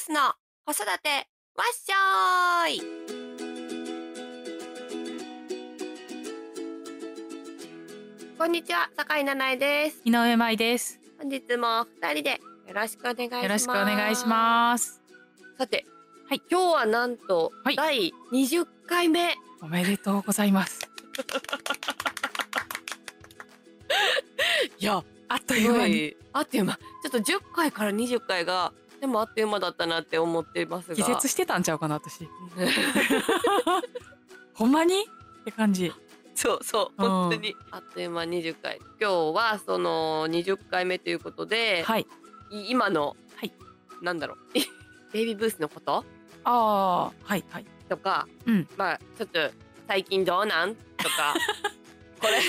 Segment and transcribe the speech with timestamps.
[0.00, 0.32] スの
[0.64, 2.80] 子育てわっしょーい
[8.38, 10.00] こんにちは、坂井七重です。
[10.06, 10.98] 井上舞です。
[11.18, 12.38] 本日も二人でよ
[12.72, 13.42] ろしくお願いします。
[13.42, 15.02] よろしくお願いします。
[15.58, 15.84] さて、
[16.30, 19.34] はい今日はなんと、はい第20回目。
[19.60, 20.80] おめでとうございます。
[24.80, 26.76] いや、あっという間にあっという間。
[26.76, 30.94] ちょっと10回から20回が、でもあっという間だったなって思ってますが。
[30.94, 32.28] 気絶してたんちゃうかな私。
[34.54, 35.04] ほんまに
[35.40, 35.92] って感じ。
[36.34, 37.56] そうそう、うん本当に。
[37.70, 38.78] あっという間20回。
[39.00, 42.06] 今日はその20回目ということで、はい。
[42.50, 43.52] い今の、はい
[44.02, 44.38] なんだろう、
[45.12, 46.04] ベイビーブースのこと？
[46.44, 47.66] ああ、はいはい。
[47.88, 49.38] とか、うんまあちょっと
[49.88, 50.74] 最近どうなん？
[50.74, 51.34] とか
[52.20, 52.40] これ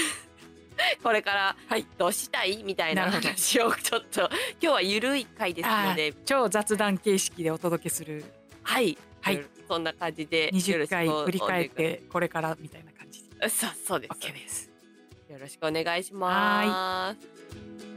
[1.04, 1.86] これからはい。
[1.98, 4.30] どうしたいみたいな話をちょっと今
[4.60, 6.14] 日はゆるい回ですので。
[6.26, 8.24] 超雑談形式でお届けする。
[8.64, 8.98] はい。
[9.22, 9.44] はい。
[9.68, 14.28] そんな感じでよろ20しく回お振り返ってこれからみたいな感じそうそうです。
[14.28, 14.72] OK です。
[15.30, 17.91] よろしくお願いします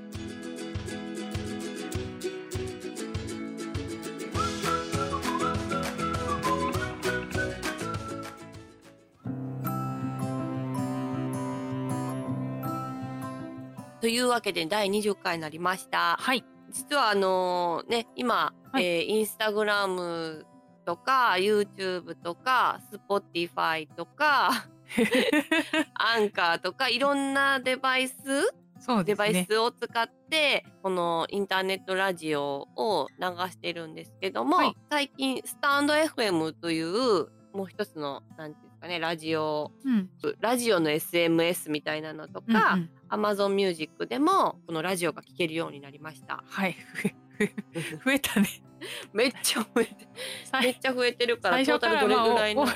[14.05, 16.19] というわけで第20回になりました。
[16.21, 16.45] はい。
[16.71, 20.45] 実はあのね今、はいえーインスタグラム
[20.85, 24.67] とか YouTube とか Spotify とか
[25.95, 28.15] アンカーとかいろんなデバイス、
[28.79, 29.47] そうデバイ。
[29.47, 40.11] スを使ってこのインターネットラジオを流してるんですけども、はい最近スタンド FM というもう一つのなんていうんですかねラジオうん。
[40.41, 46.43] ラジオの SMS みたいなのとうんうか、ん Amazon Music でもこのラジオが聴けるようになりました。
[46.47, 46.77] はい。
[47.03, 47.47] 増え
[48.05, 48.49] 増えたね。
[49.13, 50.05] めっちゃ増えてめっ
[50.45, 52.67] 最ちゃ増えてるから最初からトータルどれぐらいの、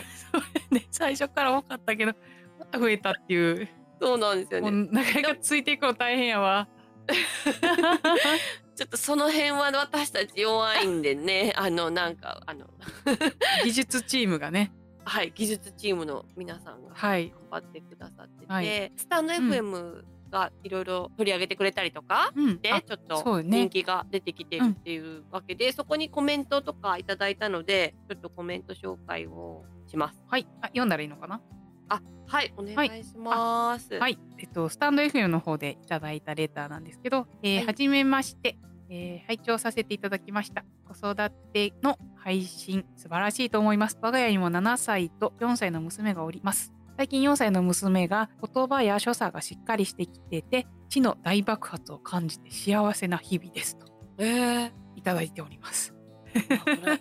[0.91, 2.13] 最初から多かったけど
[2.59, 3.69] また増えたっていう。
[4.01, 6.69] そうなんですよねなかなかついていくの大変やわ。
[8.77, 12.71] ちょっとその辺は私たち弱いんでね あのなんかあの
[13.65, 14.73] 技術チームがね。
[15.05, 17.31] はい技術チームの皆さんがはい。
[17.31, 30.23] 頑張ってくださってて、はいスタンド FM がいろいろ取り上げてくれたりとか、でちょっと人気が出てきてるっていうわけで、そこにコメントとかいただいたのでちょっとコメント紹介をします。
[30.29, 30.47] はい。
[30.61, 31.41] あ読んだらいいのかな？
[31.89, 34.19] あはいお願いします、はい。
[34.39, 37.89] えっとスタンド FM の方でいただいたレターなんですけど、えーはい。
[37.89, 38.59] めまして。
[38.91, 40.65] えー拝聴させていただきました。
[40.87, 43.99] 子育ての配信素晴らしいと思います。
[44.01, 53.87] 我が家にも7歳と4歳の娘がおります最近4歳の娘が言葉や所作がしっかりしてきてて知の大爆発を感じて幸せな日々ですと。
[54.19, 54.73] えー。
[54.97, 55.95] いただいております。
[56.35, 56.99] あ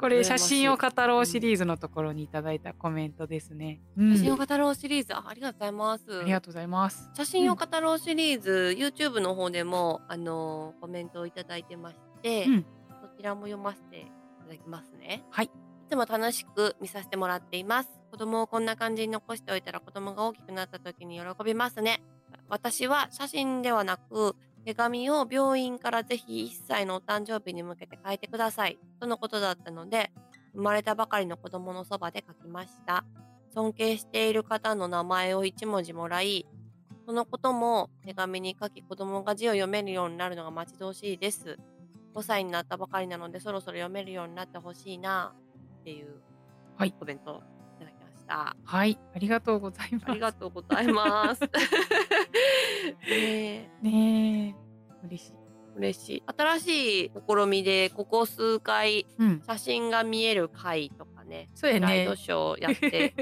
[0.00, 3.80] これ 写真を語ろうシリーズのところにいただいたコメントですね。
[3.96, 4.16] うん。
[4.16, 5.14] 写真を語ろうシリーズ。
[5.14, 6.20] あありがとうございます。
[6.22, 7.08] ありがとうございます。
[7.14, 12.66] 写真を語ろうシリーズ、YouTube の方でもあのコメントをいただいてまして、うん。
[13.00, 14.04] そちらも読ませてい
[14.42, 15.24] ただきますね。
[15.30, 15.46] はい。
[15.46, 15.50] い
[15.88, 22.02] つも楽しく見させてもらっています子供をこんな感じに残しておいたら子供が大きくなった時に喜びますね。
[22.48, 28.78] 私は写真ではなく手紙を病院からぜひ1歳のお誕生日に向けて書いてください。
[29.00, 30.10] とのことだったので
[30.54, 33.04] 生まれたばかりの子供のそばで書きました。
[33.54, 36.46] 尊敬している方の名前を1文字もらい
[37.06, 41.56] そのことも手紙に書き子供が字を読めるようになるのが待ち遠しいです。
[42.14, 45.34] 5歳になったばかりなのでそろそろ読めるようになってほしいな
[45.80, 46.20] っていう
[46.76, 46.92] はい。
[46.92, 47.42] コメント
[48.26, 48.56] した。
[48.64, 50.04] はい、ありがとうございます。
[50.10, 51.40] ありがとうございます。
[51.46, 51.48] ね
[53.08, 54.54] えね
[55.02, 55.32] え、嬉しい。
[55.76, 56.22] 嬉しい。
[56.36, 61.48] 新しい試みでここ数回うん、写真が見える回とかね。
[61.54, 62.16] そうやねライド。
[62.16, 63.14] ショーやって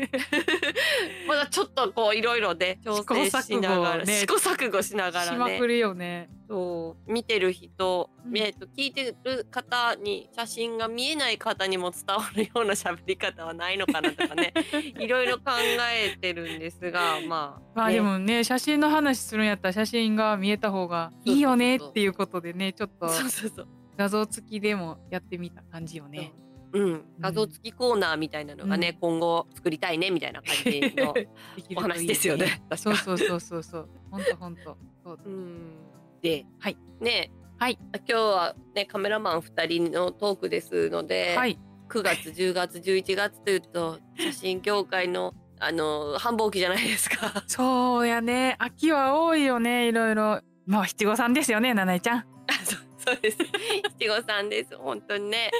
[1.26, 6.28] まだちょっとこういろいろで調整しながら試試行錯誤しながしらねまくるよね。
[6.46, 14.52] そう見てる人、うんえっと聞いてる方に写真が見えない方にも伝わるような喋り方はないのかなとかね
[15.00, 15.52] いろいろ考
[15.90, 26.32] えてるんですがまあ、まあねでもね、写真の話するんやったら写真が見えた方がいいよねっていうことでね、ちょっとそうそうそう、画像付きでもやってみた感じよね。
[26.74, 31.14] うん、画像付きコーナーみたいなのがね、うん今後作りたいねみたいな感じの
[31.76, 32.62] お話ですよね。
[32.76, 33.88] そうそうそうそうそう。
[34.10, 34.62] 本当本当。
[35.04, 35.72] そうだうん
[36.20, 41.58] で、はいねはい今日はねカメラマン2人のトークですので、はい。
[41.88, 47.44] 9月10月11月というと写真協会のあの繁忙期じゃないですか。
[47.46, 48.56] そうやね。
[48.58, 50.40] 秋は多いよね、いろいろ。
[50.66, 52.18] まあ七五三ですよね、七重ちゃん。
[52.18, 52.24] あ
[52.64, 53.38] そうそうです。
[53.98, 54.76] 七五三です。
[54.76, 55.50] 本当にね。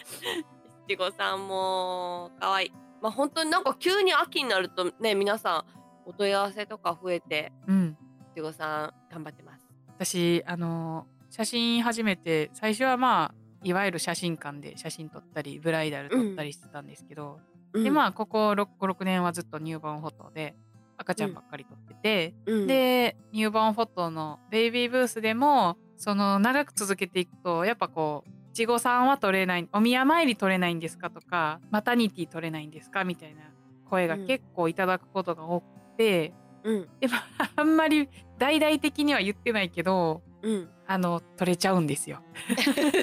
[0.86, 2.72] 七五三も可愛い。
[3.02, 5.64] まあ本当になんか急に秋になるとね皆さん
[6.08, 7.96] お問い合わせとか増えてうん
[8.34, 9.66] 七五三頑張ってます。
[9.88, 17.40] 私あの写真始めて最初はまあいわゆる写真館で写真撮ったりブライダル撮ったりしてたんですけど、
[17.72, 20.54] でまあここ56年はずっとニューバーンフォトで
[20.96, 33.42] 赤ちゃんばっかり撮ってて、うん、でニューバーンフォトのベイビーブースでもその長く続けていくとやっぱこう七五三は取れないお宮参り取れないんですかとかマタニティ取れないんですかみたいな
[33.90, 35.64] 声が結構いただくことが多く
[35.98, 37.14] て、うんでも
[37.56, 38.08] あんまり
[38.38, 40.68] 大々的には言ってないけどうん。
[40.86, 42.20] あの取れちゃうんですよ。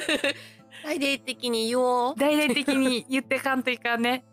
[0.85, 2.15] 大々的に言おう。
[2.15, 4.23] 大々的に言ってかんといかんね。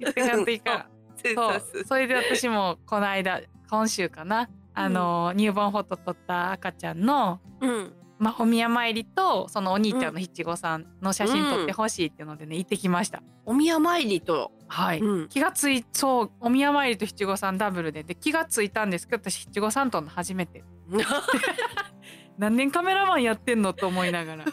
[0.00, 0.86] 言ってかんといかん。
[1.34, 3.40] そうそれで私もこの間
[3.70, 7.92] 今週かなあの、ニューボーンフォト撮った赤ちゃんの、うん。
[8.18, 13.22] まあ、お宮参りとそのお兄ちゃんの七五三の写真撮ってほしいっていうのでね、行ってきました。
[13.44, 14.52] お宮参りと。
[14.68, 15.28] はい、うん。
[15.28, 20.64] 気がついそうお宮参りと七五三ダブルでで気がついたんですけど私七五三撮るの初めて
[22.38, 24.44] 何年カメラマンやってんのと思いながら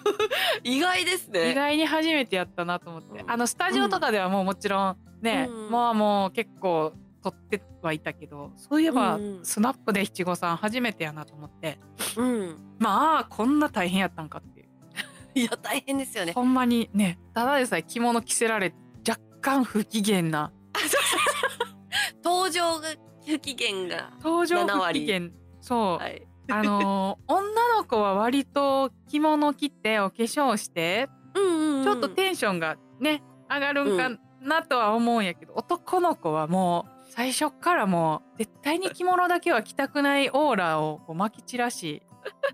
[0.63, 1.53] 意外です意ね。
[1.53, 11.79] 外に初めてやったなと思って、うんあのスタジオとかではもうもちろんね、うんもうもう結構撮ってはいたけどそういえばうんスナップで七五三初めてやなと思って
[12.17, 12.57] うん。
[12.79, 14.67] まあこんな大変やったんかっていう
[15.39, 16.33] いや大変ですよね。
[16.33, 18.73] ほんまにねただでさえ着物着せられ
[19.07, 20.51] 若干不機嫌な
[22.23, 22.89] 登場が
[23.25, 24.11] 不機嫌が。
[24.21, 25.21] 登場7不割機嫌
[25.61, 26.27] そう、はい。
[26.51, 31.83] あのー 女の子は割と着物着てお化粧してうんうんうん。
[31.85, 34.09] ちょっとテンションがね上がるんか
[34.41, 42.01] なとは思うんやけど、男の子はもう最初っからもう絶対に着物だけは着たくないオーラをこうまき散らし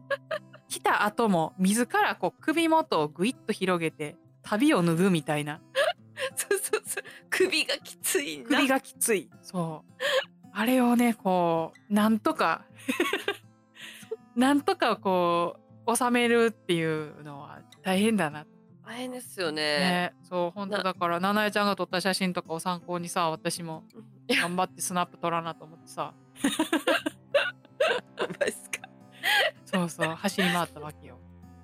[0.68, 5.62] 着た後も自らこう首元をぐいっと広げて旅を脱ぐみたいな
[6.36, 7.04] そうそうそう。
[7.30, 8.50] 首がきついな。
[8.50, 10.04] 首がきついそう
[10.52, 12.66] あれをねこうなんとか
[14.36, 15.56] なんとかこ
[15.88, 18.46] う収めるっていうのは大変だな
[18.86, 19.62] 大変ですよね。
[19.62, 23.86] ね、そう本当なだから七重ちゃんが撮った写真とかを参考にさ私も
[24.36, 26.14] 頑張ってスナップ撮らなと思ってさ。
[29.66, 31.20] そうそう走り回ったわけよ。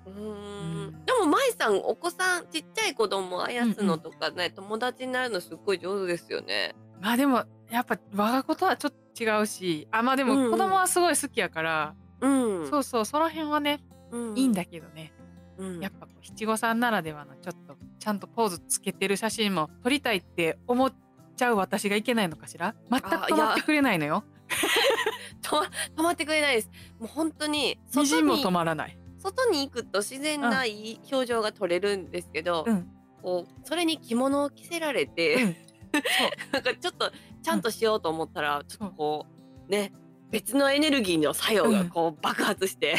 [0.06, 1.04] うんん。
[1.04, 6.74] でも舞さんお子さんちっちゃい子供あやすのとかね、友達になるのすっごい上手ですよね。
[7.00, 12.28] まあでもやっぱ我が子とはちょっと違うしあまあでうんうんも子供はすごい好きやから、う
[12.66, 12.70] ん。
[12.70, 13.80] そうそうその辺はね
[14.12, 14.52] うんいいん。
[14.52, 15.12] だけどね、
[15.58, 15.80] うん。
[15.80, 20.92] やっぱこう七五三ならではのちょっとちゃんとポーズつけてる写真も撮りたいって思っ
[21.36, 22.74] ちゃう私がいけないのかしら？
[22.90, 24.24] 全く止まってくれないのよ。
[25.42, 25.62] 止ま
[25.96, 26.70] 止まってくれないです。
[26.98, 28.98] もう本当に外みじんもに止まらない。
[29.18, 32.88] 外に行くと自然ないい表情が撮れるんですけど、うん。
[33.22, 35.56] こうそれに着物を着せられて、うん。
[36.52, 37.10] なんかちょっと
[37.42, 39.26] ちゃんとしようと思ったら、ちょっとこ
[39.68, 39.92] うね
[40.30, 42.96] 別のエネルギーの作用がこう爆発して、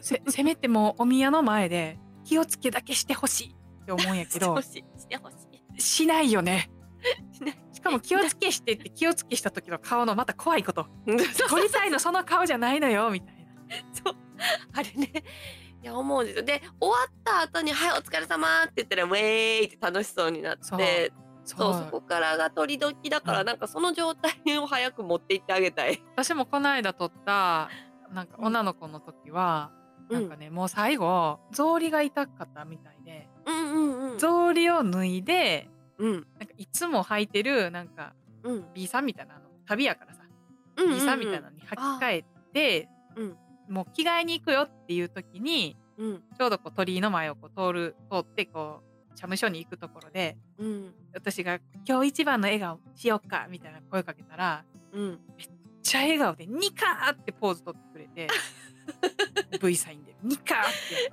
[0.00, 4.54] せせめてもうお宮の前で気をつけだけしてほしいって思うんやけど。
[4.56, 5.34] ほしいしてほし
[5.76, 5.80] い。
[5.80, 6.70] しないよね。
[7.32, 7.52] しない。
[7.52, 10.86] しかも気をつけしてって気をつけした時の顔のまた怖いこと。
[11.48, 13.52] 撮りたいのその顔じゃないのよみたいな。
[13.92, 14.16] そう。
[14.72, 15.12] あれね。
[15.82, 16.42] いや思うんですよ。
[16.44, 20.80] で終わった後に「はいお疲れ様って言ったら「ウェーイ!」って楽しそうになってそう。
[21.46, 23.46] そうそこからが取り時だから、うん。
[23.46, 26.02] なんかその状態を早く持っていってあげたい。
[26.16, 27.68] 私もこの間撮った
[28.10, 29.72] なんか女の子の時は、
[30.10, 34.16] なんかねもう最後草履が痛かったみたいでうんうんうん。
[34.16, 36.12] 草履を脱いでうん。
[36.12, 38.64] なんかいつも履いてるなんかうん。
[38.74, 40.22] B さんみたいなあの旅やからさ、
[40.76, 41.20] うん B さん。
[41.20, 43.36] みたいなのに履き替えて、うん。
[43.68, 46.22] もう着替えに行くよっていう時にうん。
[46.36, 50.94] ちょうどこう鳥居の前をこう通る通ってこう社務所に行くところでうん。
[51.14, 55.20] 私が「今日一番の笑顔しよっか」みたいな声かけたらうん。
[55.38, 55.48] めっ
[55.82, 58.28] ちゃ笑顔でニカーってポーズ取ってくれて
[59.62, 60.62] V サインでニカーっ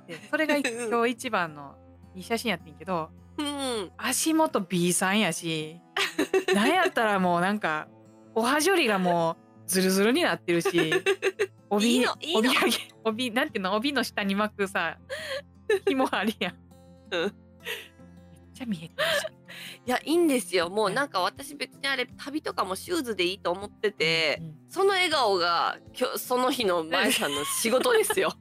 [0.06, 0.56] てやってそれが
[0.88, 1.76] 今日一番の
[2.14, 3.92] いい写真やってんけどうん。
[3.96, 5.80] 足元 B さんやし
[6.54, 7.88] なんやったらもうなんか
[8.34, 9.36] おはじょりがも
[9.66, 10.92] うズルズルになってるし
[11.70, 12.50] 帯いい帯揚げ
[13.04, 14.98] 帯なんていうの帯の下に巻くさ
[15.86, 16.54] 紐あるやん。
[17.12, 17.20] うん。
[17.20, 17.32] めっ
[18.54, 19.26] ちゃ見えてるし。
[19.86, 20.70] いやいいんですよ。
[20.70, 20.96] もうね。
[20.96, 24.54] なんか私別にあれ旅とかもシューズでいいと思ってて、うん。
[24.68, 28.32] その笑顔が今日その日の舞さんの仕事ですよ。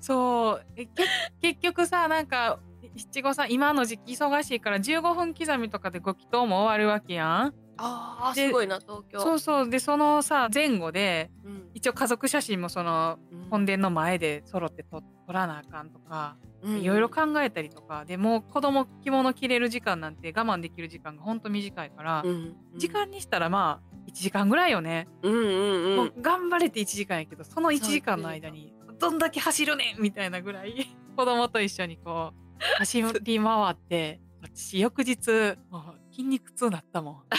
[0.00, 0.66] そう。
[0.76, 1.04] えけ
[1.40, 2.60] 結局さなんか
[2.96, 7.54] 七五三今の時期忙しいから15分刻みとかでご祈祷も終わるわけやん。
[7.76, 9.20] あすごいな東京。
[9.20, 9.70] そうそう。
[9.70, 11.70] でそのさ前後でうん。
[11.74, 13.48] 一応家族写真もそのうん。
[13.50, 32.43] 本殿の前で揃って撮撮らなあかんとかうんいろいろ考えたりとかでもう子供着物着れる時間なんて我慢できる時間がほんと短いから、うん時間にしたらまあ1時間ぐらいよね、うんうんうもうん頑張れて1時間やけどその1時間の間にどんだけ走るねんみたいなぐらい 子供と一緒にこう
[32.78, 37.22] 走り回って私翌日もう筋肉痛なったもん。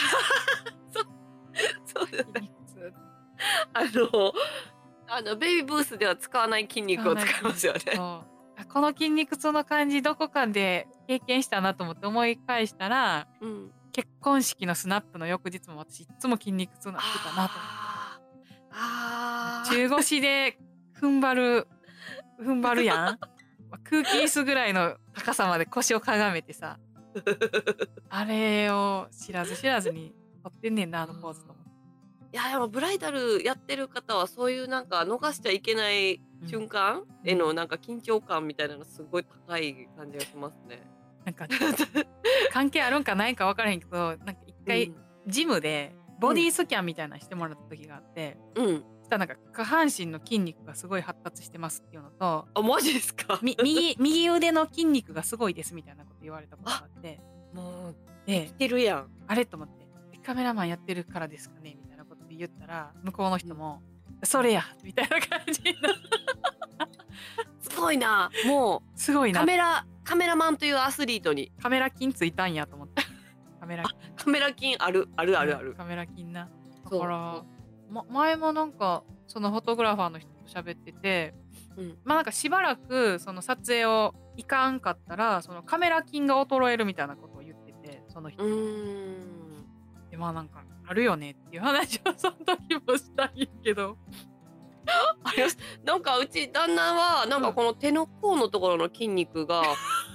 [1.86, 2.94] そうです筋肉痛。
[3.74, 4.34] あの
[5.08, 7.82] あのベイビーブースでは使わない筋肉を使いますよね。
[8.70, 17.65] この筋肉痛の感じどこかで経験したなと思って思い返したらうん、結婚式のスナップの翌日も私いつも筋肉痛なってたなと思
[19.62, 19.70] って。
[19.70, 20.58] 中腰で
[21.00, 21.67] 踏ん張る
[22.41, 22.98] 踏ん張るやん。
[23.70, 26.77] まあ空気椅子ぐらいの高さまで腰をかがめてさ
[28.10, 31.65] あれを知らず知らずに撮ってんねんなあのポーズと思って。
[32.34, 40.86] いやでもブライダルやってる方はそういうなんか逃しちゃいけない瞬間へのなんか緊張感みたいなのすごい高い感じがしますね。
[41.24, 41.48] なんか
[42.51, 44.93] 関係あるんかないんか分からへんけどなんか一回
[45.27, 53.40] ジムでボディスキャンみたいなのしてもらった時があって、うん、したらなんか下半身の筋肉がすごい発達してますっていうのとあマジですか？
[53.42, 57.20] み右右腕の筋肉がすごいですみたいなこと言われたことがあって。
[57.54, 57.96] もう
[58.26, 59.08] で来てるやん。
[59.28, 63.82] あれと思ってえカメラマンやってるからですかねみたいなことで言ったら向こうの人も、
[64.24, 65.62] それやみたいな感じ
[67.62, 68.30] すごいな。
[68.48, 69.00] もう。
[69.00, 69.40] すごいな。
[69.42, 71.52] カメラカメラマンというアスリートに。
[71.62, 73.04] カメラ筋ついたんやと思って
[73.60, 73.96] カメラ筋。
[74.24, 75.74] カメラ筋あるあるあるある。
[75.76, 76.46] カメラ筋な。
[76.46, 76.50] だ
[76.90, 77.02] そう。
[77.02, 77.44] から
[77.89, 81.34] ま、前もなんかそのフォトグラファーの人と喋ってて、
[81.77, 81.98] うん。
[82.04, 88.44] まあなんかしばらくその撮影をいかんかったらそのカメラ筋が衰えるみたいなことを言っててその人。
[90.12, 93.98] でまあなんかあるよねっていう話をその時もしたんやけど。
[95.84, 99.63] なんかうち旦那はなんかこの手の甲のところの筋肉が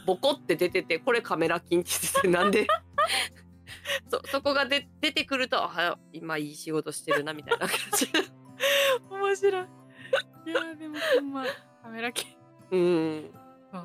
[0.06, 2.68] ボコって出ててこれカメラ筋って言っててなんで
[4.08, 8.08] そそこがで出てくるとあ今いい仕事してるなみたいな感じ。
[9.10, 9.66] 面白い。
[10.46, 11.44] いやでもほんま
[11.82, 12.36] カメラ筋
[12.70, 13.32] うん。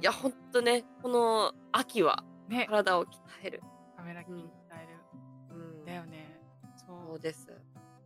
[0.02, 2.66] いやほんとねこの秋はね。
[2.68, 3.10] 体を鍛
[3.44, 3.62] える、
[3.96, 5.86] カメラ筋鍛える、うん。
[5.86, 6.42] だよね。
[6.78, 7.48] そそううです。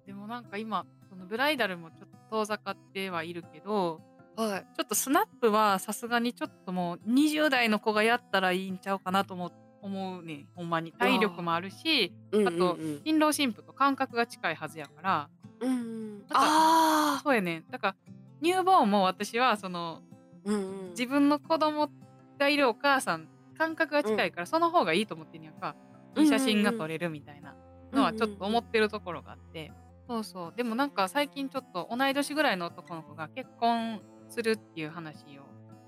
[0.06, 4.02] でもなんか今そのブライダルもちょっと遠ざかってはいるけど
[4.36, 4.68] はい。
[4.76, 9.48] ちょっとスナップはさすがにちょっともう20代の子がやったらいいんちゃうかなと思
[9.82, 10.48] 思うね。
[10.56, 12.48] ほんまに体力もあるしうん。
[12.48, 15.30] あとうん新郎新婦と感覚が近いはずやから。
[15.62, 17.60] うんからあそうやね。
[17.60, 17.96] んだから
[18.42, 20.90] ニューボーンも私はそのーうんうん。
[20.92, 21.90] 自分の子供
[22.38, 25.76] がいるお母さん感覚が近いから、その方がいいと思ってんやんか。
[26.16, 27.56] いい写真が撮れるみたいな
[27.92, 29.72] のはちょっと思ってるところがあって、
[30.08, 30.54] そうそう。
[30.56, 35.44] でもなんか最近ちょっと同い年ぐらいの男の子が結婚するっていう話を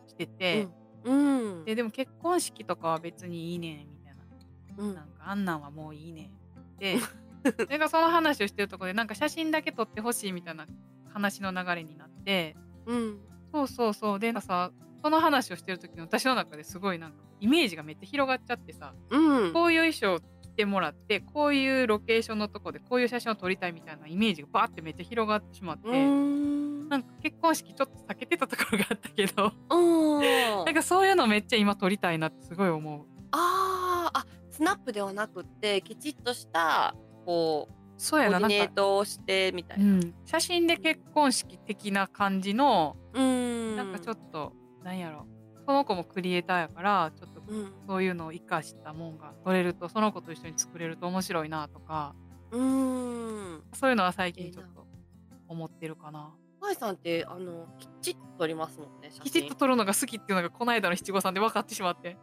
[0.08, 0.68] してて、
[1.04, 1.66] うん。
[1.66, 4.84] ででも結婚式とかは別にいいねんみたいな。
[4.84, 4.96] うん。
[4.96, 6.24] なんかあんなんはもういいね。
[6.24, 6.30] んっ
[6.78, 6.98] て
[7.58, 10.68] それがその話をしてるところでなんか写真だけ撮ってほしいみたいな
[11.14, 12.56] 話の流れになって。
[12.86, 13.20] うん。
[13.52, 14.20] そうそうそう。
[14.20, 14.72] でなんかさ
[15.04, 19.54] その話をしてる時の私の中ですごいなんかイメージがめっちゃ広がっちゃってさうん。
[19.54, 25.90] こういう衣装を着てもらってこういうロケーションのとこでこういう写真を撮りたいみたいなイメージがバーってめっちゃ広がってしまって、
[27.22, 33.06] 結婚式ちょっと避けてたところがあったけどうんなんかそういうのめっちゃ今撮りたいなってすごい思う。
[33.32, 39.86] あーあスナップではなくってきちっとしたこうそうやななんか、コーディネートをしてみたいうな。
[40.00, 45.28] ん、写真で結婚式的な感じのうんなんかちょっとなんやろ
[45.66, 52.16] その子もクリエイターやからちょっとうんそういうのを生かしたもんが撮れるとその子と一緒に作れると面白いなとか
[52.52, 53.64] うん。
[53.74, 54.86] そういうのは最近ちょっと
[55.48, 56.34] 思ってるかな。
[56.62, 59.10] まいさんってあのきっちり撮りますもんね。
[59.24, 62.18] きちっと撮るのが好きっていうのがこの間の七五三で分かってしまって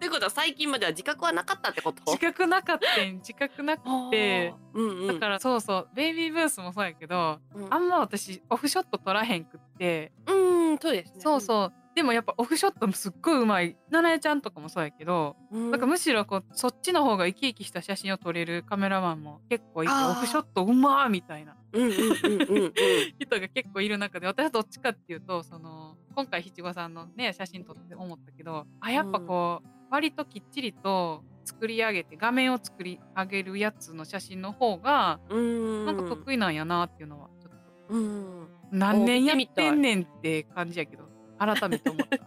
[0.00, 2.02] ということは最近までは自覚はなかったってこと？
[2.06, 5.06] 自覚なかったん自覚なくてあーうんうん。
[5.06, 11.20] だからそうそうベイビーブースもそうやけどうんあんま私オフショット撮らへんくってうんそうですね。
[11.20, 15.70] そうそうでもやっぱオフショットもすっごいうまいななえちゃんとかもそうやけどうん。
[15.70, 22.72] なんかむしろこうそっちの方が生き生きした写真を撮れるカメラマンも結構いてオフショットうまーみたいなうんうんうんうんうん。
[23.20, 35.86] 人が結構いる中で私はどっちかっていうとその今回七五三のね写真撮って思ったけどあやっぱこう、割ときっちりと作り上げて画面を作り上げるやつの写真の方がうん。
[35.86, 38.48] なんか得意なんやなっていうのはちょっとうん。
[38.70, 41.11] 何年やってんねんって感じやけど
[41.46, 42.16] 改めて思った。
[42.16, 42.20] い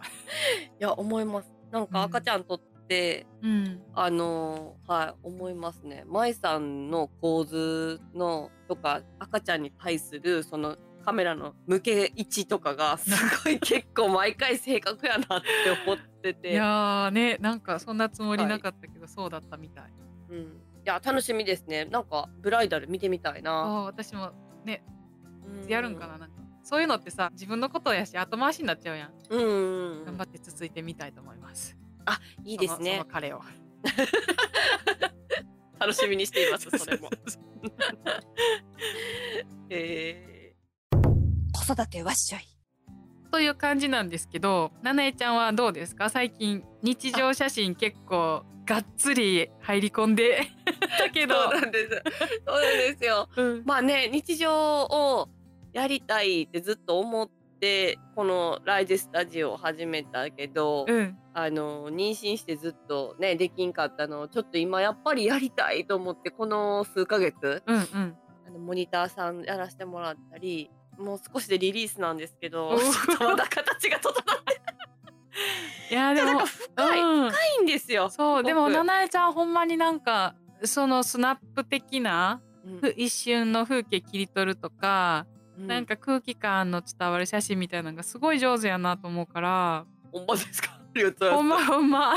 [0.78, 1.52] や思います。
[1.70, 3.82] なんか赤ちゃん撮って、うん。
[3.94, 6.04] あのーはい思いますね。
[6.06, 13.10] 舞さんの構図のとか赤ちゃんに対するそのカメラの向け位置とかが す
[13.44, 15.46] ごい結構毎回正確やなって
[15.84, 16.52] 思ってて。
[16.52, 19.92] いやーねなんかそんなつもりなかったけど、そうだったみたい。
[20.30, 20.46] うん、い
[20.84, 21.84] や楽しみですね。
[21.84, 24.32] なんかブライダル見てみたいあな、ー私も
[24.64, 24.84] ね
[25.66, 26.35] うやるんかななんか
[26.68, 30.04] そういうのってさ自分のことやし後回しになっちゃうやん、うんうんうん。
[30.06, 31.76] 頑張って続いてみたいと思います。
[32.44, 33.40] いいですそのそねの彼を。
[35.78, 37.08] 楽しみにしていますそれも。
[39.70, 40.54] え
[41.52, 42.40] 子育てわっしょい。
[43.30, 46.10] という感じなんですけどななえちゃんはどうですか？
[46.10, 50.48] 最近日常写真結構がっつり入り込んで
[50.98, 52.02] だけー、ど そうなんです。
[52.44, 53.28] そうなんですよ。
[53.36, 53.62] うん。
[53.64, 55.28] まあね日常を
[55.76, 57.28] やりたいってずっと思っ
[57.60, 61.18] てこのライジスタジオを始めたけど、うん。
[61.34, 68.16] あの妊娠してずっとねできんかったのをちょっと今やっぱりやりたいと思ってこの数ヶ月うんうん。
[68.46, 72.72] あのモニターさんやらせてもらったりもう少しでリリースなんですけど
[73.20, 75.92] まだ形が整って。
[75.92, 77.30] いやでも深い、うん。
[77.30, 78.08] 深いんですよ。
[78.08, 82.78] そうでもななえちゃんほんまになんかそのスナップ的なうん。
[82.78, 89.86] ふ一瞬の風景切り取るとか、うんなんか空気感の伝わる写真みたいなのがすごい上手やなと思うから。
[90.12, 90.80] ほんまですか？
[91.30, 92.14] ほんまほんま。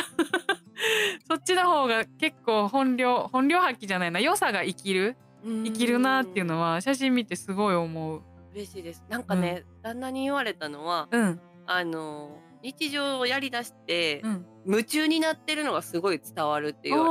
[1.28, 4.20] そっちの方が結構本領本領発揮じゃないな。
[4.20, 5.18] 良さが生きる？
[5.44, 8.22] 生きるなっていうのは写真見てすごい思う。
[8.54, 9.04] 嬉しいです。
[9.10, 11.42] なんかね、旦那に言われたのは、うん。
[11.66, 14.46] あの日常をやりだして、うん。
[14.66, 17.10] 夢中になってるのがすごい伝わるって言われ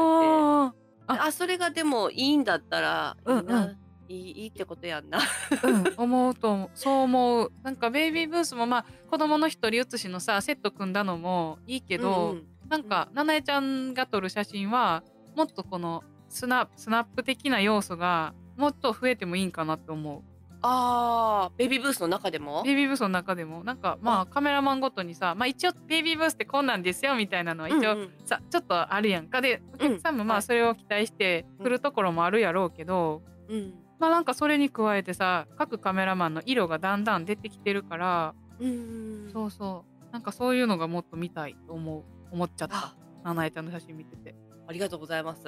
[0.73, 1.23] て。
[1.23, 1.27] あ。
[1.29, 5.21] あそれがでもいいんだったらいいな、うんうんいいいいってことやんな。
[5.63, 6.71] うん、思うと思う。
[6.75, 7.53] そう思う。
[7.63, 12.47] なんかベイビーブースもまあ子供の一人写しのさセット組んだのもいいけど、うんうん。
[12.69, 15.03] なんかななえちゃんが撮る写真は
[15.37, 20.23] もっとこのスナスナップ的な要素がもっと増えてもいいんかなって思う。
[20.61, 22.65] あーベビーブースの中でも？
[22.65, 23.63] ベイビーブースの中でも。
[23.63, 27.99] なんかまあカメラマンごとにさまあ一応ベイビーブースってこんなんですよみたいなのは一応、うん。
[28.01, 29.41] うんさちょっとあるやんか。
[29.41, 30.41] でお客さんもまはい。
[30.41, 40.13] あそれを期待して来るところもあるやろうけど、うんまあなんかそれに加えてさ各カメラマンの色がだんだん出てきてるからうんそうそう。
[40.13, 42.05] なんかそういうのがもっと見たいと思う。
[42.31, 42.77] 思っちゃった。
[42.77, 42.97] あ。
[43.25, 44.35] ななえちゃんの写真見てて。
[44.67, 45.45] ありがとうございます。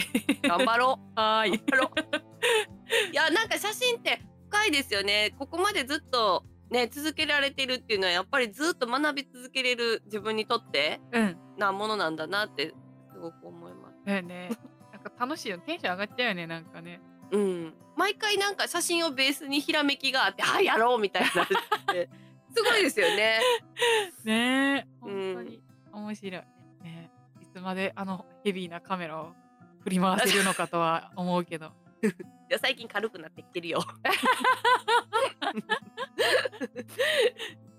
[0.42, 1.20] 頑張ろう。
[1.20, 1.50] はーい。
[1.50, 3.12] 頑張ろう。
[3.12, 5.34] いやなんか写真って深いですよね。
[5.38, 11.36] ここまでずっとね続けられてるっていうのはやっぱりずっと学び続けれる自分にとってうん。
[11.58, 12.74] なものなんだなって
[13.12, 13.96] すごく思います。
[14.04, 14.50] だよね。
[14.92, 17.00] なんか楽しいよテンション上がっちゃうよねなんかね
[17.34, 17.74] うん。
[17.96, 21.46] 毎回なんか写真をベースにひらめきがあってあやろうみたいなっ
[21.92, 22.08] て
[22.54, 23.40] すごいですよね。
[24.24, 26.42] ねえうん本当に面白い
[26.82, 29.32] ねいつまであのヘビーなカメラを
[29.80, 32.08] 振り回せるのかとは思うけど い
[32.48, 33.80] や最近軽くなってきてるよ。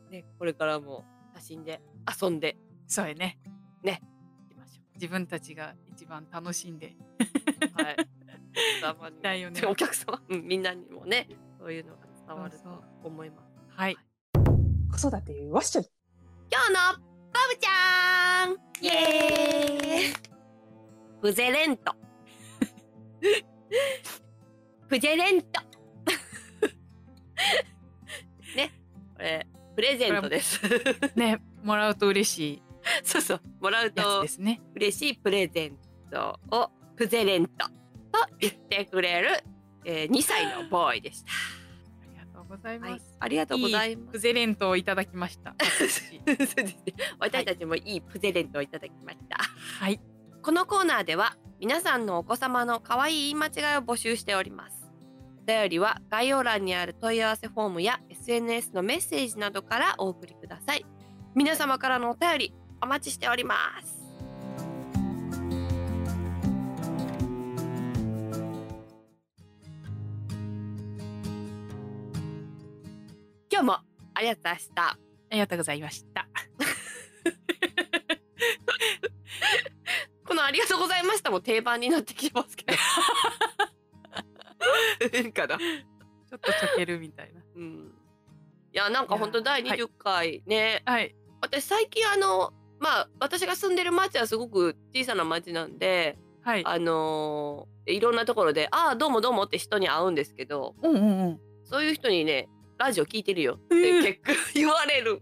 [0.09, 1.03] ねこれからも
[1.35, 1.81] 写真で
[2.21, 3.39] 遊んでそうやね
[3.83, 3.89] い
[4.49, 6.95] きましょ自分たちが一番楽しんで
[7.77, 7.83] う。
[7.83, 7.97] はい。
[8.55, 9.61] お客様にもだよね。
[9.67, 11.27] お客様、うんみんなにもね
[11.59, 12.81] そういうのが伝わるそうそう。
[13.01, 13.53] と思います。
[13.69, 13.97] はい。
[14.91, 15.89] 子育てわっしょい。
[16.51, 16.75] 今日の
[17.33, 18.53] バブちゃん。
[18.81, 20.13] イエーイ。
[21.21, 21.93] プゼレント。
[24.87, 25.59] プゼレント。
[28.55, 28.71] ね
[29.15, 30.61] これプレゼントです。
[31.15, 32.63] ねもらうと嬉しい
[33.03, 33.41] そうそう。
[33.59, 34.61] もらうとですね。
[34.75, 35.77] 嬉しいプレゼン
[36.11, 37.67] トをプゼレント。
[37.67, 37.74] と
[38.39, 39.43] 言ってくれる、
[39.85, 41.31] えー、2歳のボーイでした、
[42.01, 45.55] ありがとうございはいます、、ありがとうございいますプゼレントをいただきました
[47.19, 49.99] 私たちもいいプゼレントをいただきました、はい
[50.45, 54.91] このコーナーでは皆さんのお子様の可愛い言い間違いを募集しております。
[55.41, 60.85] お便りは概要欄にある問い合わせフォームや SNS のメッセージなどからお送りください。
[61.33, 63.94] 皆様からのお便りお待ちしております。
[74.25, 74.97] りがとうございました。
[75.29, 76.27] ありがとうございました
[80.25, 82.73] このありがとうございましたも定番になってきてますけど。
[85.11, 85.57] 変かな。
[85.57, 85.65] ちょ
[86.37, 87.93] っとちょけるみたいなうん。
[88.73, 103.55] いや、なんか本当第いや20回ね、はい私最近あの、まあ私が住んでる町はすごく小さな町なんで、はいあのーいろんなところで、ああ、どうもどうもって人に会うんですけど、うんうんうんそういう人にね、ラジオ聞いてるよ。
[103.55, 104.03] っえー。
[104.03, 105.21] て結構言われる。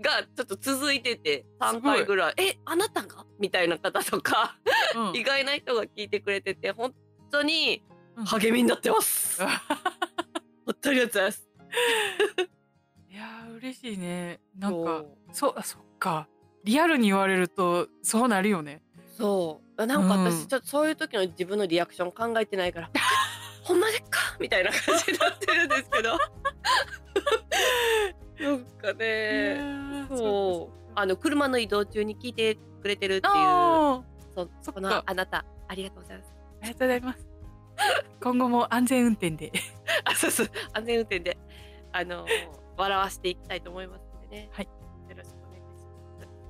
[0.00, 3.26] がちょっと続いてて、3回ぐらい、え、あなたが？
[3.40, 4.56] みたいな方とか、
[4.94, 5.16] うん。
[5.16, 6.94] 意外な人が聞いてくれてて、本
[7.30, 7.82] 当に
[8.16, 8.24] うん。
[8.26, 9.42] 励みになってます。
[10.64, 11.48] 本当にありがとうございます。
[13.10, 14.40] いやー嬉しいね。
[14.56, 15.08] なんかそう。
[15.32, 16.28] そうあそっか。
[16.64, 18.82] リアルに言われるとそうなるよね。
[19.16, 19.86] そう。
[19.86, 20.24] なんかうん。
[20.32, 22.90] 私ちょっとそういう時の自分のリアクション考えてないから
[23.64, 24.36] ほんまでっか？
[24.40, 26.18] みたいな感じになってるんですけど
[28.40, 30.78] なんかねそう。
[30.94, 34.02] あの車の移動中に聞いてくれてるっていうあ
[34.34, 36.32] そうそこのあなたありがとうございます。
[36.62, 37.28] ありがとうございます。
[38.20, 39.52] 今後も安全運転で。
[40.04, 40.50] あそうそう。
[40.72, 41.38] 安全運転で
[41.92, 42.26] あの
[42.76, 44.48] 笑わせていきたいと思いますのでね。
[44.52, 44.64] はい。
[44.64, 44.70] よ
[45.16, 45.62] ろしくお願いし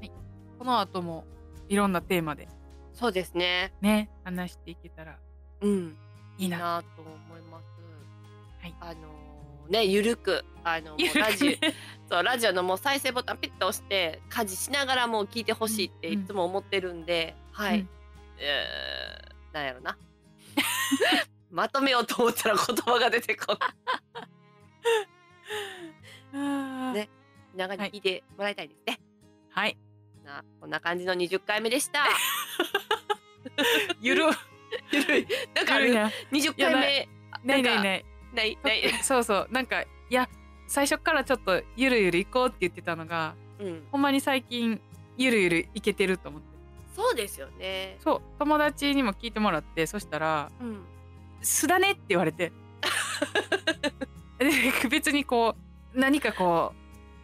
[0.03, 0.59] ます。
[0.59, 1.25] この後も
[1.69, 2.49] いろんなテーマで。
[2.95, 3.73] そうですね。
[3.81, 5.19] ね話していけたら
[5.61, 5.97] うん。
[6.39, 6.59] いいな。
[6.59, 7.65] なと思います。
[8.61, 8.75] はい。
[8.81, 9.28] あの
[9.69, 11.59] ねゆるくあのもうラジ
[12.11, 17.89] そうラジオのもう再生ボタンピッと押して家事しながらもう聞いてほしいっていつも思ってるんで、はい、うん。
[18.39, 19.99] えー、なんやろな。
[21.51, 23.57] まとめようと思ったら言葉が出てこ
[26.33, 27.09] ないね
[27.55, 29.01] 長に聞いてもらいたいですね。
[29.51, 29.77] はい。
[30.25, 32.07] なこんな感じの20回目でした。
[34.01, 34.25] ゆる。
[34.93, 35.27] ゆるい。
[35.55, 35.89] なんかある？
[35.89, 36.11] ゆるいな。
[36.31, 37.09] 20回目ない。
[37.45, 38.83] ないいないないない。
[39.03, 39.49] そうそう。
[39.51, 40.29] なんかいや
[40.67, 43.87] 最初からちょっとゆるゆる行こうって言ってたのがうん。
[43.91, 44.81] ほんまに最近
[45.17, 46.49] ゆるゆるいけてると思って。
[46.95, 47.97] そうですよね。
[48.01, 48.23] そう。
[48.39, 50.85] 友達にも聞いてもらってそしたらうん
[51.43, 52.53] 「素だね」って言われて。
[54.39, 55.57] で別にこ
[55.95, 56.73] う何かこ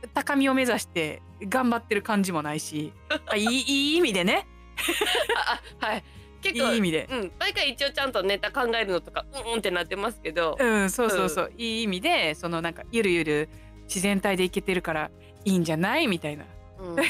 [0.02, 2.92] う高みを目指して頑張ってる感じもないし
[3.26, 4.46] あいいいい意味でね。
[5.36, 6.04] ああはい
[6.44, 7.08] 結構いい意味で。
[7.10, 13.48] うん、毎回一応ちゃんとネタ考えるのとかうんうんってなってますけど、うんそうそうそう、いい意味でそのなんかゆるゆる
[13.84, 15.10] 自然体でいけてるから
[15.44, 16.44] いいんじゃないみたいな。
[16.78, 17.00] うん。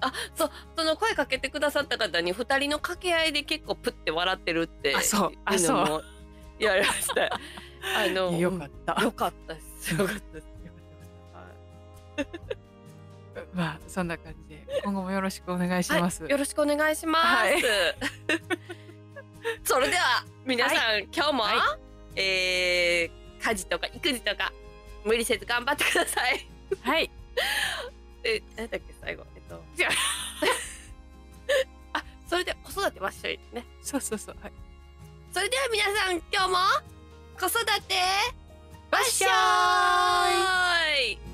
[0.00, 0.50] あそう。
[0.76, 5.32] その声かけてくださった方に二人の掛け合いで結構プッて笑ってるってあそう。
[5.44, 6.02] あいのも
[6.58, 7.24] 言われました。
[7.24, 7.38] あ
[8.08, 9.94] の よかった、よかったです。
[9.94, 10.46] よかったです。
[11.32, 11.46] は
[12.22, 12.26] い
[13.52, 16.22] まあそんな感じで今後もよろしくお願いします。
[16.22, 17.26] はい、よろしくお願いします。
[17.26, 17.62] はい、
[19.64, 21.78] それでは皆さん、はい、今日も、は
[22.16, 24.52] い、えー、家事とか育児とか
[25.04, 26.46] 無理せず頑張ってください。
[26.82, 27.10] はい。
[28.24, 29.88] え何だっけ最後えっと違う。
[31.92, 33.64] あ それで子育てはしょいね。
[33.82, 34.52] そうそうそうはい。
[35.32, 36.56] それでは皆さん今日も
[37.40, 37.94] 子育て
[38.90, 39.30] バッショー
[41.14, 41.31] イ